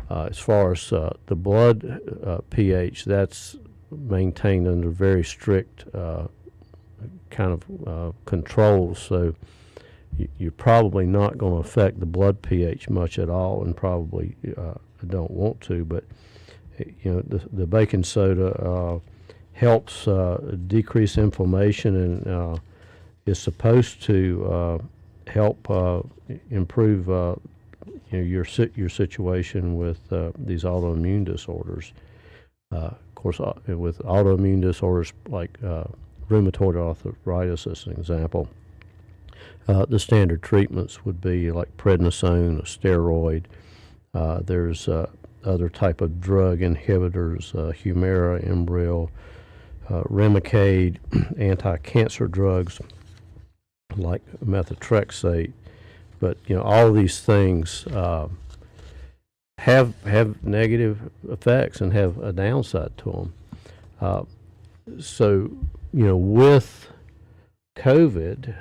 [0.08, 3.56] Uh, as far as uh, the blood uh, pH, that's
[3.90, 6.26] maintained under very strict uh,
[7.30, 8.98] kind of uh, controls.
[8.98, 9.34] So
[10.38, 14.36] you're probably not going to affect the blood pH much at all, and probably
[15.06, 15.84] don't want to.
[15.84, 16.04] But
[16.78, 19.00] you know, the, the baking soda
[19.52, 20.08] helps
[20.66, 22.60] decrease inflammation and
[23.26, 24.80] is supposed to
[25.28, 26.00] help uh,
[26.50, 27.34] improve uh,
[28.10, 31.92] you know, your your situation with uh, these autoimmune disorders.
[32.72, 35.84] Uh, of course, uh, with autoimmune disorders like uh,
[36.28, 38.48] rheumatoid arthritis, as an example,
[39.66, 43.44] the standard treatments would be like prednisone, a steroid.
[44.46, 44.88] there's
[45.44, 49.10] other type of drug inhibitors, Humira, Enbrel,
[49.88, 50.98] Remicade,
[51.38, 52.80] anti-cancer drugs
[53.96, 55.52] like methotrexate.
[56.20, 58.28] But you know, all these things uh,
[59.58, 63.34] have have negative effects and have a downside to them.
[64.00, 64.22] Uh,
[64.98, 65.50] so
[65.92, 66.88] you know, with
[67.76, 68.54] COVID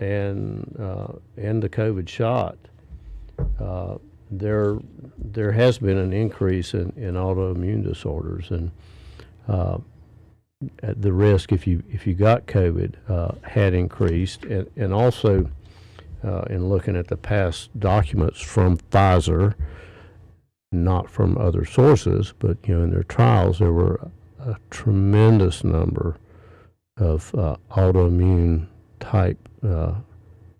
[0.00, 2.56] and uh, and the COVID shot,
[3.60, 3.96] uh,
[4.30, 4.78] there
[5.16, 8.70] there has been an increase in, in autoimmune disorders and
[9.48, 9.78] uh,
[10.82, 15.48] the risk if you if you got COVID uh, had increased, and, and also
[16.24, 19.54] uh, in looking at the past documents from Pfizer,
[20.72, 26.16] not from other sources, but you know in their trials there were a, tremendous number
[26.96, 28.66] of uh, autoimmune
[29.00, 29.92] type uh,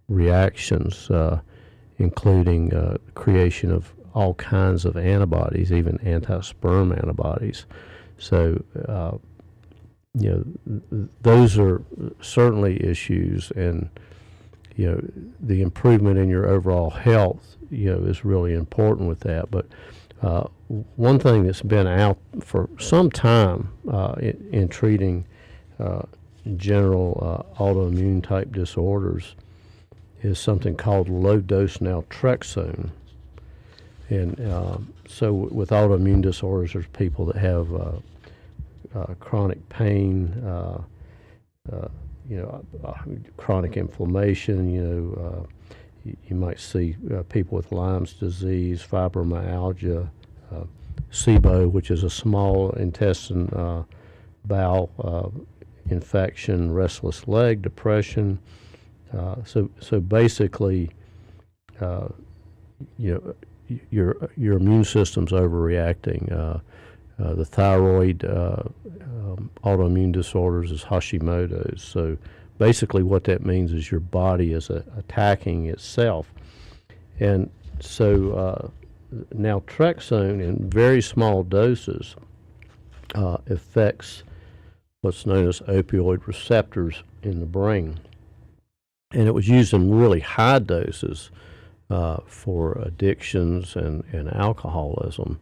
[0.08, 1.40] reactions, uh,
[1.98, 7.66] including uh, creation of all kinds of antibodies, even anti-sperm antibodies.
[8.18, 8.62] So
[10.14, 10.30] you
[10.90, 11.82] know, those are
[12.20, 13.88] certainly issues, and
[14.78, 15.00] you know,
[15.40, 19.50] the improvement in your overall health, you know, is really important with that.
[19.50, 19.66] But
[20.22, 20.44] uh,
[20.94, 25.26] one thing that's been out for some time uh, in, in, treating
[25.80, 26.02] uh,
[26.56, 29.34] general uh, autoimmune type disorders
[30.22, 32.90] is something called low dose naltrexone.
[34.10, 37.92] And uh, so, with autoimmune disorders, there's people that have uh,
[38.94, 40.82] uh, chronic pain, uh,
[42.28, 42.94] you know, uh,
[43.36, 44.70] chronic inflammation.
[44.70, 45.46] You know, uh,
[46.04, 50.08] you, you, might see uh, people with Lyme's disease, fibromyalgia,
[51.10, 53.46] SIBO, which is a small intestine
[54.44, 54.90] bowel
[55.90, 58.38] infection, restless leg, depression.
[59.16, 60.90] Uh, so, so basically,
[61.80, 62.08] uh,
[62.98, 66.62] you know, your your immune system's overreacting.
[67.22, 68.62] Uh, the thyroid uh,
[69.02, 71.82] um, autoimmune disorders is Hashimoto's.
[71.82, 72.16] So
[72.58, 76.32] basically, what that means is your body is uh, attacking itself.
[77.18, 77.50] And
[77.80, 78.68] so uh,
[79.34, 82.14] naltrexone in very small doses
[83.16, 84.22] uh, affects
[85.00, 87.98] what's known as opioid receptors in the brain.
[89.10, 91.30] And it was used in really high doses
[92.26, 95.40] for addictions and, and alcoholism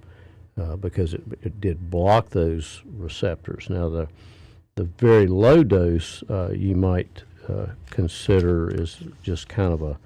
[0.61, 3.69] uh, because it, it did block those receptors.
[3.69, 4.09] Now, the,
[4.75, 9.99] the very low dose uh, you might uh, consider is just kind of a,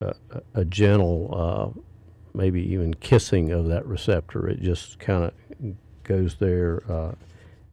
[0.00, 0.14] a,
[0.54, 1.80] a gentle, uh,
[2.34, 4.48] maybe even kissing of that receptor.
[4.48, 7.12] It just kind of goes there uh,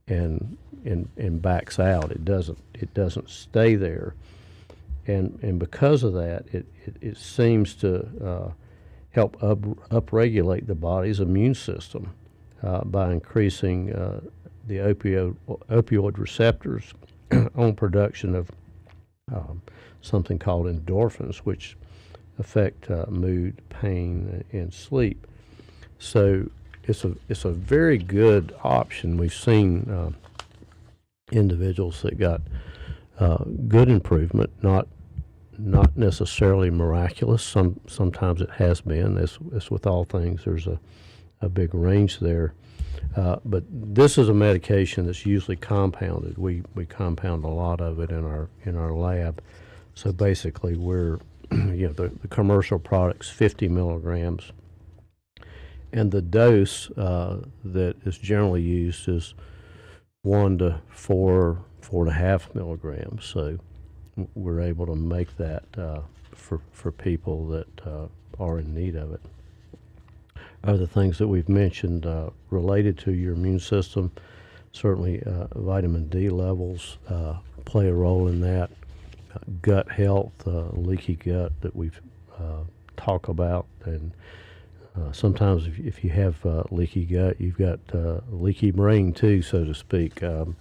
[0.07, 2.11] and and and backs out.
[2.11, 4.15] It doesn't it doesn't stay there,
[5.07, 8.51] and and because of that, it it, it seems to uh,
[9.13, 12.13] help up upregulate the body's immune system
[12.61, 14.19] uh, by increasing uh,
[14.67, 15.35] the opioid
[15.69, 16.93] opioid receptors
[17.55, 18.49] on production of
[19.31, 19.61] um,
[20.01, 21.77] something called endorphins, which
[22.39, 25.27] affect uh, mood, pain, and sleep.
[25.99, 26.49] So
[26.83, 29.17] it's a it's a very good option.
[29.17, 30.11] We've seen uh,
[31.31, 32.41] individuals that got
[33.19, 34.87] uh, good improvement, not
[35.57, 37.43] not necessarily miraculous.
[37.43, 39.17] Some sometimes it has been.
[39.17, 40.79] As as with all things, there's a
[41.41, 42.53] a big range there.
[43.15, 46.37] Uh, but this is a medication that's usually compounded.
[46.37, 49.41] We we compound a lot of it in our in our lab.
[49.93, 51.19] So basically, we're
[51.51, 54.51] you know the, the commercial products 50 milligrams,
[55.91, 59.35] and the dose uh, that is generally used is
[60.23, 63.25] one to four four and a half milligrams.
[63.25, 63.59] So
[64.35, 66.01] we're able to make that uh,
[66.35, 68.07] for for people that uh,
[68.39, 69.21] are in need of it.
[70.63, 74.11] Other things that we've mentioned uh, related to your immune system,
[74.71, 78.69] certainly uh, vitamin D levels uh, play a role in that.
[79.35, 81.99] Uh, gut health, leaky gut that we've
[82.95, 84.11] talked about, and
[85.11, 86.35] sometimes if, if, you have
[86.71, 87.79] leaky gut, you've got
[88.31, 90.21] leaky brain too, so to speak.
[90.23, 90.55] Um,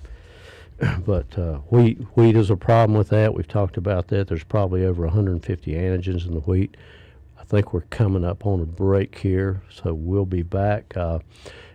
[1.07, 3.35] but uh, wheat wheat is a problem with that.
[3.35, 4.29] We've talked about that.
[4.29, 6.77] There's probably over 150 antigens in the wheat.
[7.39, 10.97] I think we're coming up on a break here, so we'll be back.
[10.97, 11.21] Uh,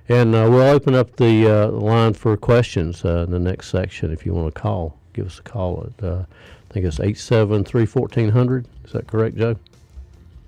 [0.09, 4.11] and uh, we'll open up the uh, line for questions uh, in the next section.
[4.11, 6.25] If you want to call, give us a call at uh,
[6.69, 8.67] I think it's 873 1400.
[8.85, 9.57] Is that correct, Joe?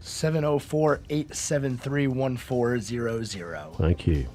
[0.02, 3.76] 704 873 1400.
[3.78, 4.28] Thank you.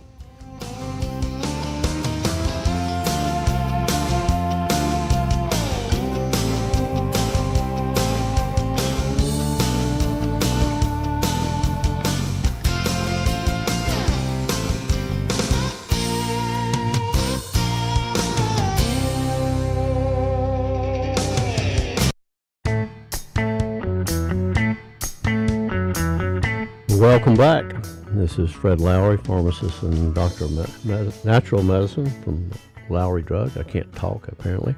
[28.35, 32.51] This is Fred Lowry, pharmacist and doctor of natural medicine from
[32.89, 33.57] Lowry Drug.
[33.57, 34.75] I can't talk apparently.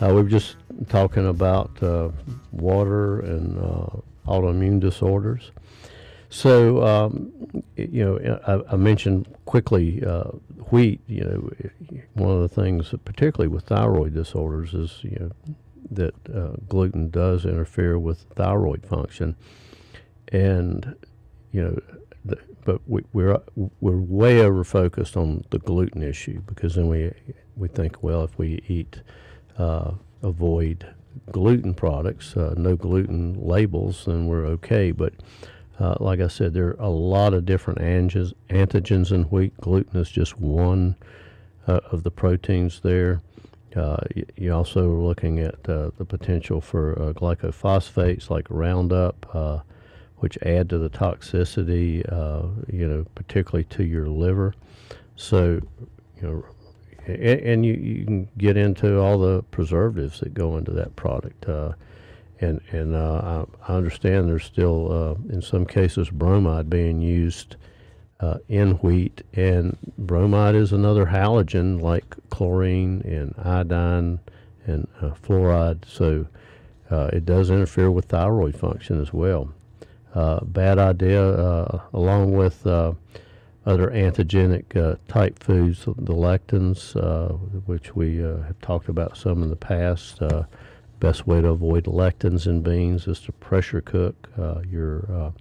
[0.00, 0.54] Uh, we were just
[0.88, 2.10] talking about uh,
[2.52, 3.86] water and uh,
[4.28, 5.50] autoimmune disorders.
[6.30, 7.32] So, um,
[7.74, 10.30] you know, I, I mentioned quickly uh,
[10.70, 11.00] wheat.
[11.08, 15.54] You know, one of the things, particularly with thyroid disorders, is you know
[15.90, 19.34] that uh, gluten does interfere with thyroid function,
[20.28, 20.94] and
[21.50, 21.80] you know,
[22.24, 23.38] the, but we, we're
[23.80, 27.12] we're way over focused on the gluten issue because then we
[27.56, 29.00] we think well if we eat
[29.58, 30.86] uh, avoid
[31.30, 34.90] gluten products, uh, no gluten labels, then we're okay.
[34.90, 35.14] But
[35.78, 39.56] uh, like I said, there are a lot of different antigens, antigens in wheat.
[39.60, 40.96] Gluten is just one
[41.66, 43.22] uh, of the proteins there.
[43.74, 43.96] Uh,
[44.36, 49.64] you also are looking at uh, the potential for glycophosphates like Roundup
[50.24, 54.54] which add to the toxicity, uh, you know, particularly to your liver.
[55.16, 55.60] So,
[56.16, 56.44] you know,
[57.04, 61.46] and, and you, you, can get into all the preservatives that go into that product.
[61.46, 61.72] Uh,
[62.40, 67.56] and and uh, I, I, understand there's still, uh, in some cases, bromide being used
[68.20, 69.20] uh, in wheat.
[69.34, 74.20] And bromide is another halogen like chlorine and iodine
[74.66, 75.84] and uh, fluoride.
[75.86, 76.28] So
[76.90, 79.52] it does interfere with thyroid function as well.
[80.14, 82.92] Uh, bad idea, uh, along with uh,
[83.66, 87.32] other antigenic uh, type foods, the lectins, uh,
[87.66, 90.20] which we uh, have talked about some in the past.
[91.00, 94.28] best way to avoid lectins in beans is to pressure cook
[94.70, 95.32] your,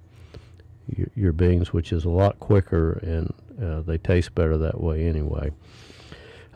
[0.87, 3.31] your, your beans, which is a lot quicker and
[3.85, 5.51] they taste better that way anyway.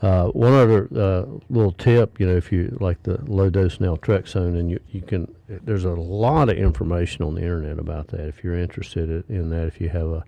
[0.01, 4.59] Uh, one other uh, little tip, you know, if you like the low dose naltrexone,
[4.59, 8.21] and you, you can, there's a lot of information on the internet about that.
[8.27, 10.23] If you're interested in that, if you have a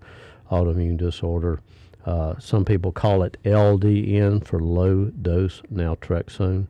[0.50, 1.60] autoimmune disorder,
[2.04, 6.66] uh, some people call it LDN for low dose naltrexone.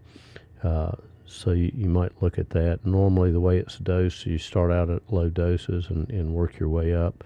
[0.62, 0.92] Uh,
[1.24, 2.84] so you, you, might look at that.
[2.84, 6.68] Normally, the way it's dosed, you start out at low doses and, and work your
[6.68, 7.24] way up.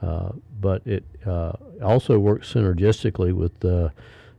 [0.00, 0.30] Uh,
[0.60, 3.92] but it uh, also works synergistically with the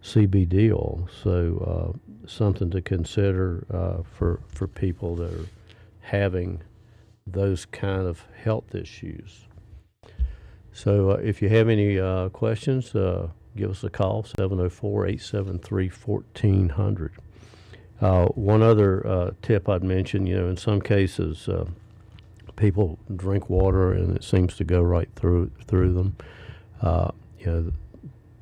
[0.03, 1.07] CBD oil.
[1.23, 5.45] So uh, something to consider uh, for for people that are
[6.01, 6.61] having
[7.27, 9.45] those kind of health issues.
[10.73, 15.89] So uh, if you have any uh, questions, uh, give us a call 704 873
[15.89, 17.13] 1400.
[17.99, 21.47] Uh, one other tip I'd mention, you know, in some cases,
[22.55, 26.15] people drink water and it seems to go right through through them.
[27.37, 27.71] You know,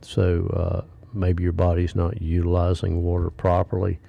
[0.02, 4.00] so maybe your body's not utilizing water properly.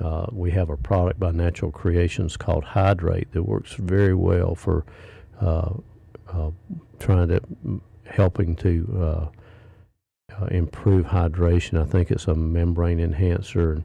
[0.00, 4.84] Uh, we have a product by Natural Creations called Hydrate that works very well for
[5.40, 5.72] uh,
[6.32, 6.50] uh,
[6.98, 7.40] trying to
[8.06, 9.30] helping to
[10.32, 11.80] uh, uh, improve hydration.
[11.80, 13.72] I think it's a membrane enhancer.
[13.72, 13.84] And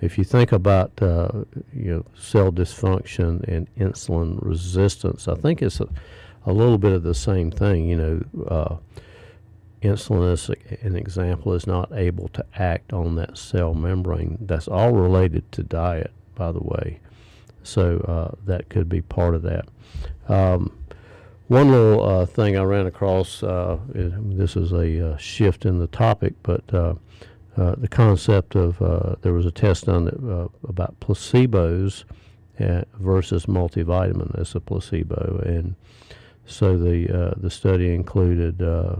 [0.00, 1.28] if you think about uh,
[1.72, 5.88] you know cell dysfunction and insulin resistance, I think it's a,
[6.44, 7.88] a little bit of the same thing.
[7.88, 8.80] You know
[9.86, 10.50] insulin, as
[10.82, 14.38] an example, is not able to act on that cell membrane.
[14.40, 17.00] That's all related to diet, by the way.
[17.62, 19.66] So uh, that could be part of that.
[20.28, 20.72] Um,
[21.48, 25.78] one little uh, thing I ran across, uh, is, this is a uh, shift in
[25.78, 26.94] the topic, but uh,
[27.56, 28.78] uh, the concept of
[29.22, 32.04] there was a test done that, about placebos
[32.98, 35.40] versus multivitamin as a placebo.
[35.46, 35.76] And
[36.46, 38.96] so the uh, the study included uh,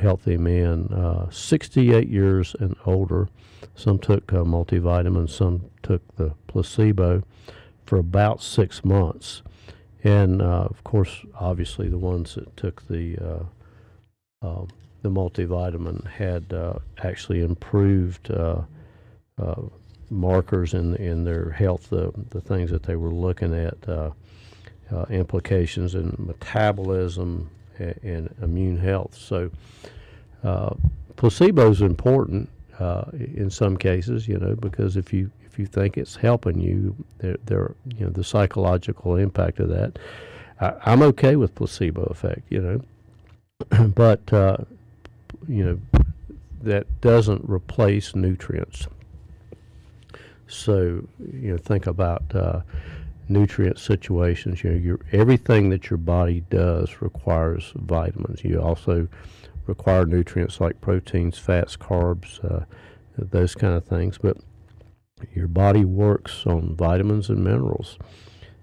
[0.00, 3.28] healthy men, uh, 68 years and older.
[3.74, 7.22] Some took uh, multivitamins, some took the placebo
[7.84, 9.42] for about six months,
[10.02, 14.68] and uh, of course, obviously, the ones that took the uh, um,
[15.02, 16.52] the multivitamin had
[16.98, 18.30] actually improved
[20.08, 24.14] markers in in their health, the the things that they were looking at
[24.92, 29.14] uh, implications in metabolism and, and immune health.
[29.14, 29.50] So,
[30.44, 30.74] uh,
[31.16, 35.96] placebo is important uh, in some cases, you know, because if you if you think
[35.96, 39.98] it's helping you, there, there you know the psychological impact of that.
[40.60, 42.60] I, am okay with placebo effect, you
[43.70, 44.58] know, but uh,
[45.48, 46.00] you know
[46.62, 48.86] that doesn't replace nutrients.
[50.48, 52.60] So you know, think about uh,
[53.28, 54.62] nutrient situations.
[54.62, 58.44] You know, your, everything that your body does requires vitamins.
[58.44, 59.08] You also
[59.66, 62.64] require nutrients like proteins, fats, carbs, uh,
[63.18, 64.18] those kind of things.
[64.18, 64.36] But
[65.34, 67.98] your body works on vitamins and minerals.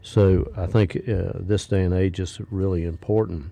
[0.02, 3.52] So I think uh, this day and age is really important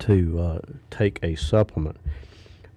[0.00, 0.58] to uh,
[0.90, 1.98] take a supplement.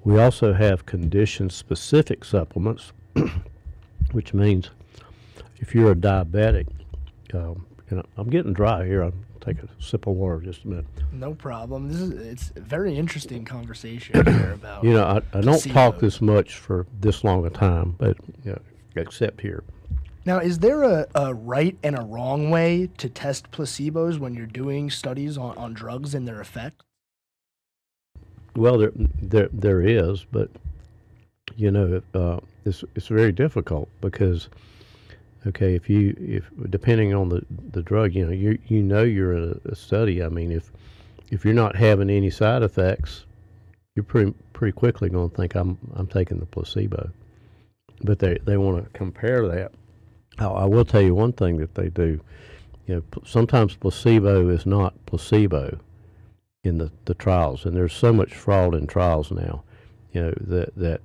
[0.04, 2.92] We also have condition specific supplements,
[4.12, 4.70] which means
[5.58, 6.68] if you're a diabetic,
[7.34, 9.04] um, and I'm getting dry here.
[9.04, 10.86] I'll take a sip of water just a minute.
[11.12, 11.88] No problem.
[11.88, 14.84] This is it's a very interesting conversation here about.
[14.84, 18.52] You know, I, I don't talk this much for this long a time, but you
[18.52, 18.60] know,
[18.96, 19.64] except here.
[20.26, 24.46] Now, is there a, a right and a wrong way to test placebos when you're
[24.46, 26.84] doing studies on, on drugs and their effect?
[28.56, 30.50] Well, there, there, there is, but
[31.56, 34.50] you know, uh, it's it's very difficult because
[35.48, 39.34] Okay, if you if depending on the the drug, you know you you know you're
[39.34, 40.22] in a, a study.
[40.22, 40.72] I mean, if
[41.32, 43.26] if you're not having any side effects,
[43.96, 47.10] you're pretty pretty quickly going to think I'm I'm taking the placebo.
[48.02, 49.72] But they they want to compare that.
[50.40, 52.20] I, I will tell you one thing that they do.
[52.88, 55.80] You know, p- sometimes placebo is not placebo
[56.64, 59.64] in the, the trials, and there's so much fraud in trials now.
[60.14, 61.02] You know that that,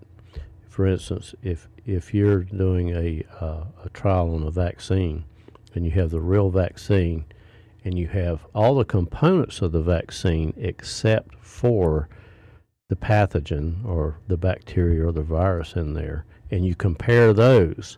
[0.74, 5.24] for instance, if if you're doing a, uh, a trial on a vaccine
[5.72, 7.24] and you have the real vaccine
[7.84, 12.08] and you have all the components of the vaccine except for
[12.88, 17.96] the pathogen or the bacteria or the virus in there, and you compare those,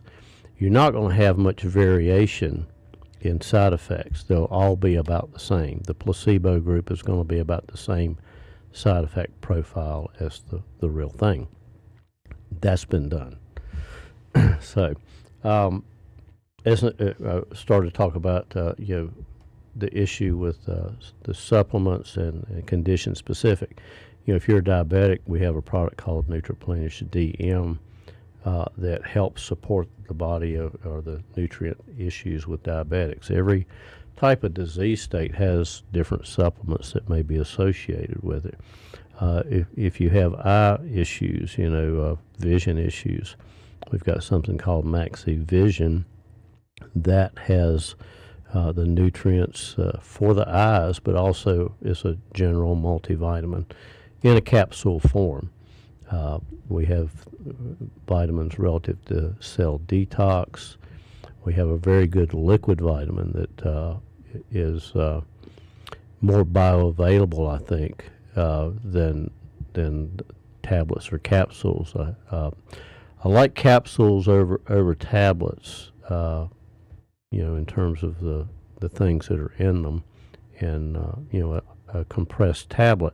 [0.59, 2.67] you're not going to have much variation
[3.21, 4.23] in side effects.
[4.23, 5.81] They'll all be about the same.
[5.87, 8.19] The placebo group is going to be about the same
[8.71, 11.47] side effect profile as the, the real thing.
[12.61, 13.37] That's been done.
[14.59, 14.95] so,
[15.43, 15.83] um,
[16.65, 19.09] as uh, I started to talk about, uh, you know,
[19.75, 20.89] the issue with uh,
[21.23, 23.79] the supplements and, and, condition specific.
[24.25, 27.77] You know, if you're a diabetic, we have a product called Nutriplenish DM
[28.43, 33.29] uh, that helps support the body of, or the nutrient issues with diabetics.
[33.29, 33.67] Every
[34.17, 38.59] type of disease state has different supplements that may be associated with it.
[39.19, 43.35] Uh, if, if you have eye issues, you know, uh, vision issues,
[43.91, 46.03] We've got something called MaxiVision
[46.95, 47.95] that has
[48.53, 53.65] uh, the nutrients uh, for the eyes, but also is a general multivitamin
[54.23, 55.51] in a capsule form.
[56.11, 57.11] Uh, we have
[58.07, 60.75] vitamins relative to cell detox.
[61.45, 63.95] We have a very good liquid vitamin that uh,
[64.51, 64.93] is
[66.19, 69.31] more bioavailable, I think, uh, than
[69.73, 70.19] than
[70.63, 71.95] tablets or capsules.
[71.95, 72.51] Uh, uh,
[73.23, 75.91] I like capsules over over tablets.
[76.07, 76.47] Uh,
[77.31, 78.47] you know, in terms of the
[78.79, 80.03] the things that are in them,
[80.59, 81.61] and uh, you know,
[81.93, 83.13] a, a compressed tablet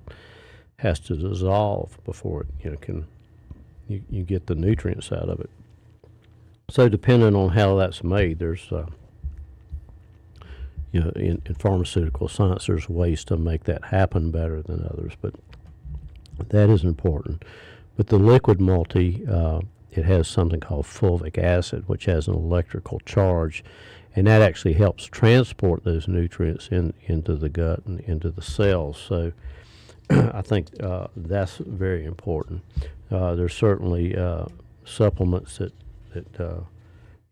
[0.78, 3.08] has to dissolve before it you know can
[3.88, 5.50] you, you get the nutrients out of it.
[6.70, 8.88] So depending on how that's made, there's uh,
[10.94, 15.14] you know in, in pharmaceutical science there's ways to make that happen better than others,
[15.20, 15.34] but
[16.50, 17.44] that is important.
[17.98, 23.00] But the liquid multi, uh, it has something called fulvic acid, which has an electrical
[23.02, 23.64] charge,
[24.16, 28.98] and that actually helps transport those nutrients in into the gut and into the cells.
[28.98, 29.32] So
[30.10, 32.62] I think uh, that's very important.
[33.12, 34.46] Uh, there's certainly uh,
[34.86, 35.74] supplements that
[36.14, 36.62] that uh,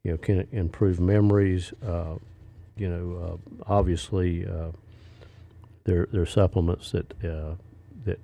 [0.04, 1.74] you know can improve memories.
[2.82, 4.46] Uh, you know, uh, obviously
[5.84, 7.14] there there are supplements that
[8.06, 8.20] that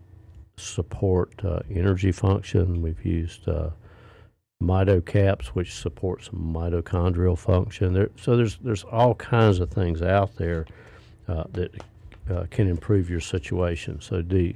[0.58, 1.34] support
[1.70, 2.82] energy function.
[2.82, 3.48] We've used
[4.62, 7.94] mitocaps, which supports mitochondrial function.
[7.94, 10.66] There, so there's there's all kinds of things out there
[11.28, 11.76] uh, that
[12.30, 14.02] uh, can improve your situation.
[14.02, 14.54] So do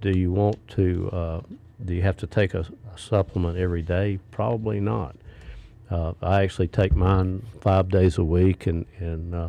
[0.00, 1.40] do you want to uh,
[1.84, 2.60] do you have to take a,
[2.92, 4.18] a, supplement every day?
[4.30, 5.16] Probably not.
[5.90, 9.48] Uh, I actually take mine five days a week and and uh,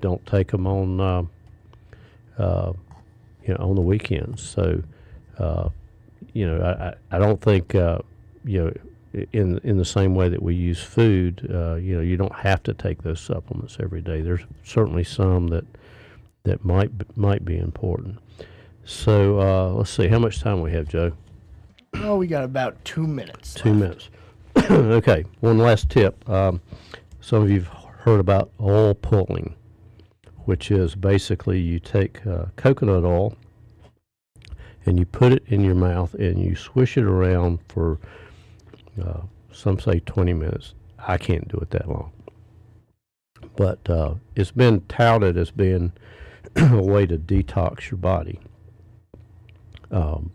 [0.00, 2.72] don't take them on uh,
[3.46, 4.42] you know on the weekends.
[4.42, 4.82] So
[6.32, 8.00] you know I, I don't think you
[8.44, 8.72] know
[9.32, 12.62] in in the same way that we use food, uh, you know, you don't have
[12.64, 14.22] to take those supplements every day.
[14.22, 15.64] There's certainly some that
[16.44, 18.18] that might might be important.
[18.84, 21.12] So uh, let's see, how much time we have, Joe?
[21.94, 23.54] Oh, we got about two minutes.
[23.54, 24.10] Two minutes.
[24.70, 25.24] okay.
[25.40, 26.28] One last tip.
[26.28, 26.60] Um,
[27.20, 29.54] some of you've heard about oil pulling,
[30.44, 33.36] which is basically you take uh, coconut oil
[34.86, 37.98] and you put it in your mouth and you swish it around for
[39.02, 40.74] uh, some say 20 minutes.
[40.98, 42.12] I can't do it that long.
[43.56, 45.92] But uh, it's been touted as being
[46.56, 48.40] a way to detox your body.
[49.90, 50.32] Um,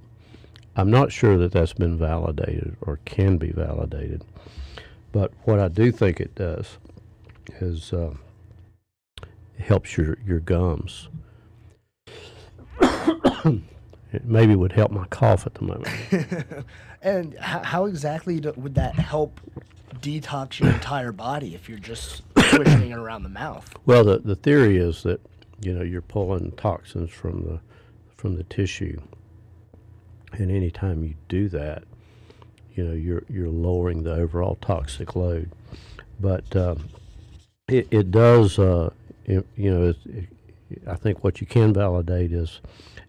[0.80, 4.24] I'm not sure that that's been validated or can be validated.
[5.12, 6.78] But what I do think it does
[7.60, 8.14] is uh,
[9.60, 11.10] helps your, your gums.
[12.82, 15.90] it maybe would help my cough at the moment.
[17.02, 19.40] And h- how exactly do, would that help
[20.02, 23.74] detox your entire body if you're just swishing it around the mouth?
[23.86, 25.22] Well, the, the theory is that
[25.62, 27.60] you know you're pulling toxins from the
[28.18, 29.02] from the tissue,
[30.34, 31.84] and anytime you do that,
[32.76, 35.52] you know you're you're lowering the overall toxic load.
[36.20, 36.90] But um,
[37.70, 38.90] it, it does, uh,
[39.26, 40.28] it, you know, it,
[40.88, 42.62] I think what you can validate is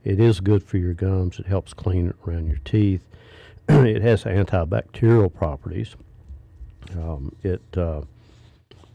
[0.04, 1.38] it is good for your gums.
[1.38, 3.02] It helps clean around your teeth.
[3.68, 5.96] it has antibacterial properties.
[6.92, 8.02] Um, it uh,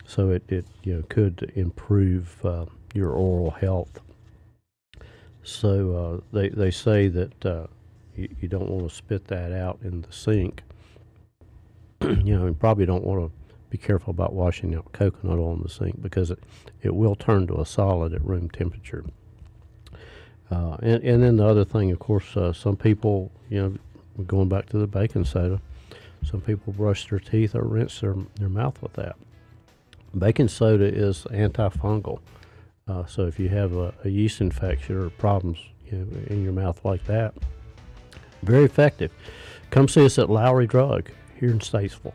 [0.06, 4.00] so it, it you know could improve uh, your oral health.
[5.44, 7.68] So uh, they they say that uh,
[8.16, 10.64] you, you, don't want to spit that out in the sink.
[12.02, 13.32] you know, and probably don't want to
[13.70, 16.40] be careful about washing out coconut oil in the sink because it,
[16.82, 19.04] it will turn to a solid at room temperature.
[20.52, 24.48] Uh, and, and then the other thing, of course, uh, some people, you know, going
[24.48, 25.60] back to the baking soda,
[26.24, 29.16] some people brush their teeth or rinse their, their mouth with that.
[30.18, 32.20] Baking soda is antifungal.
[32.88, 35.58] Uh, so if you have a, a yeast infection or problems
[35.92, 37.34] you know, in your mouth like that,
[38.46, 39.12] very effective.
[39.72, 42.14] Come see us at Lowry Drug here in Statesville.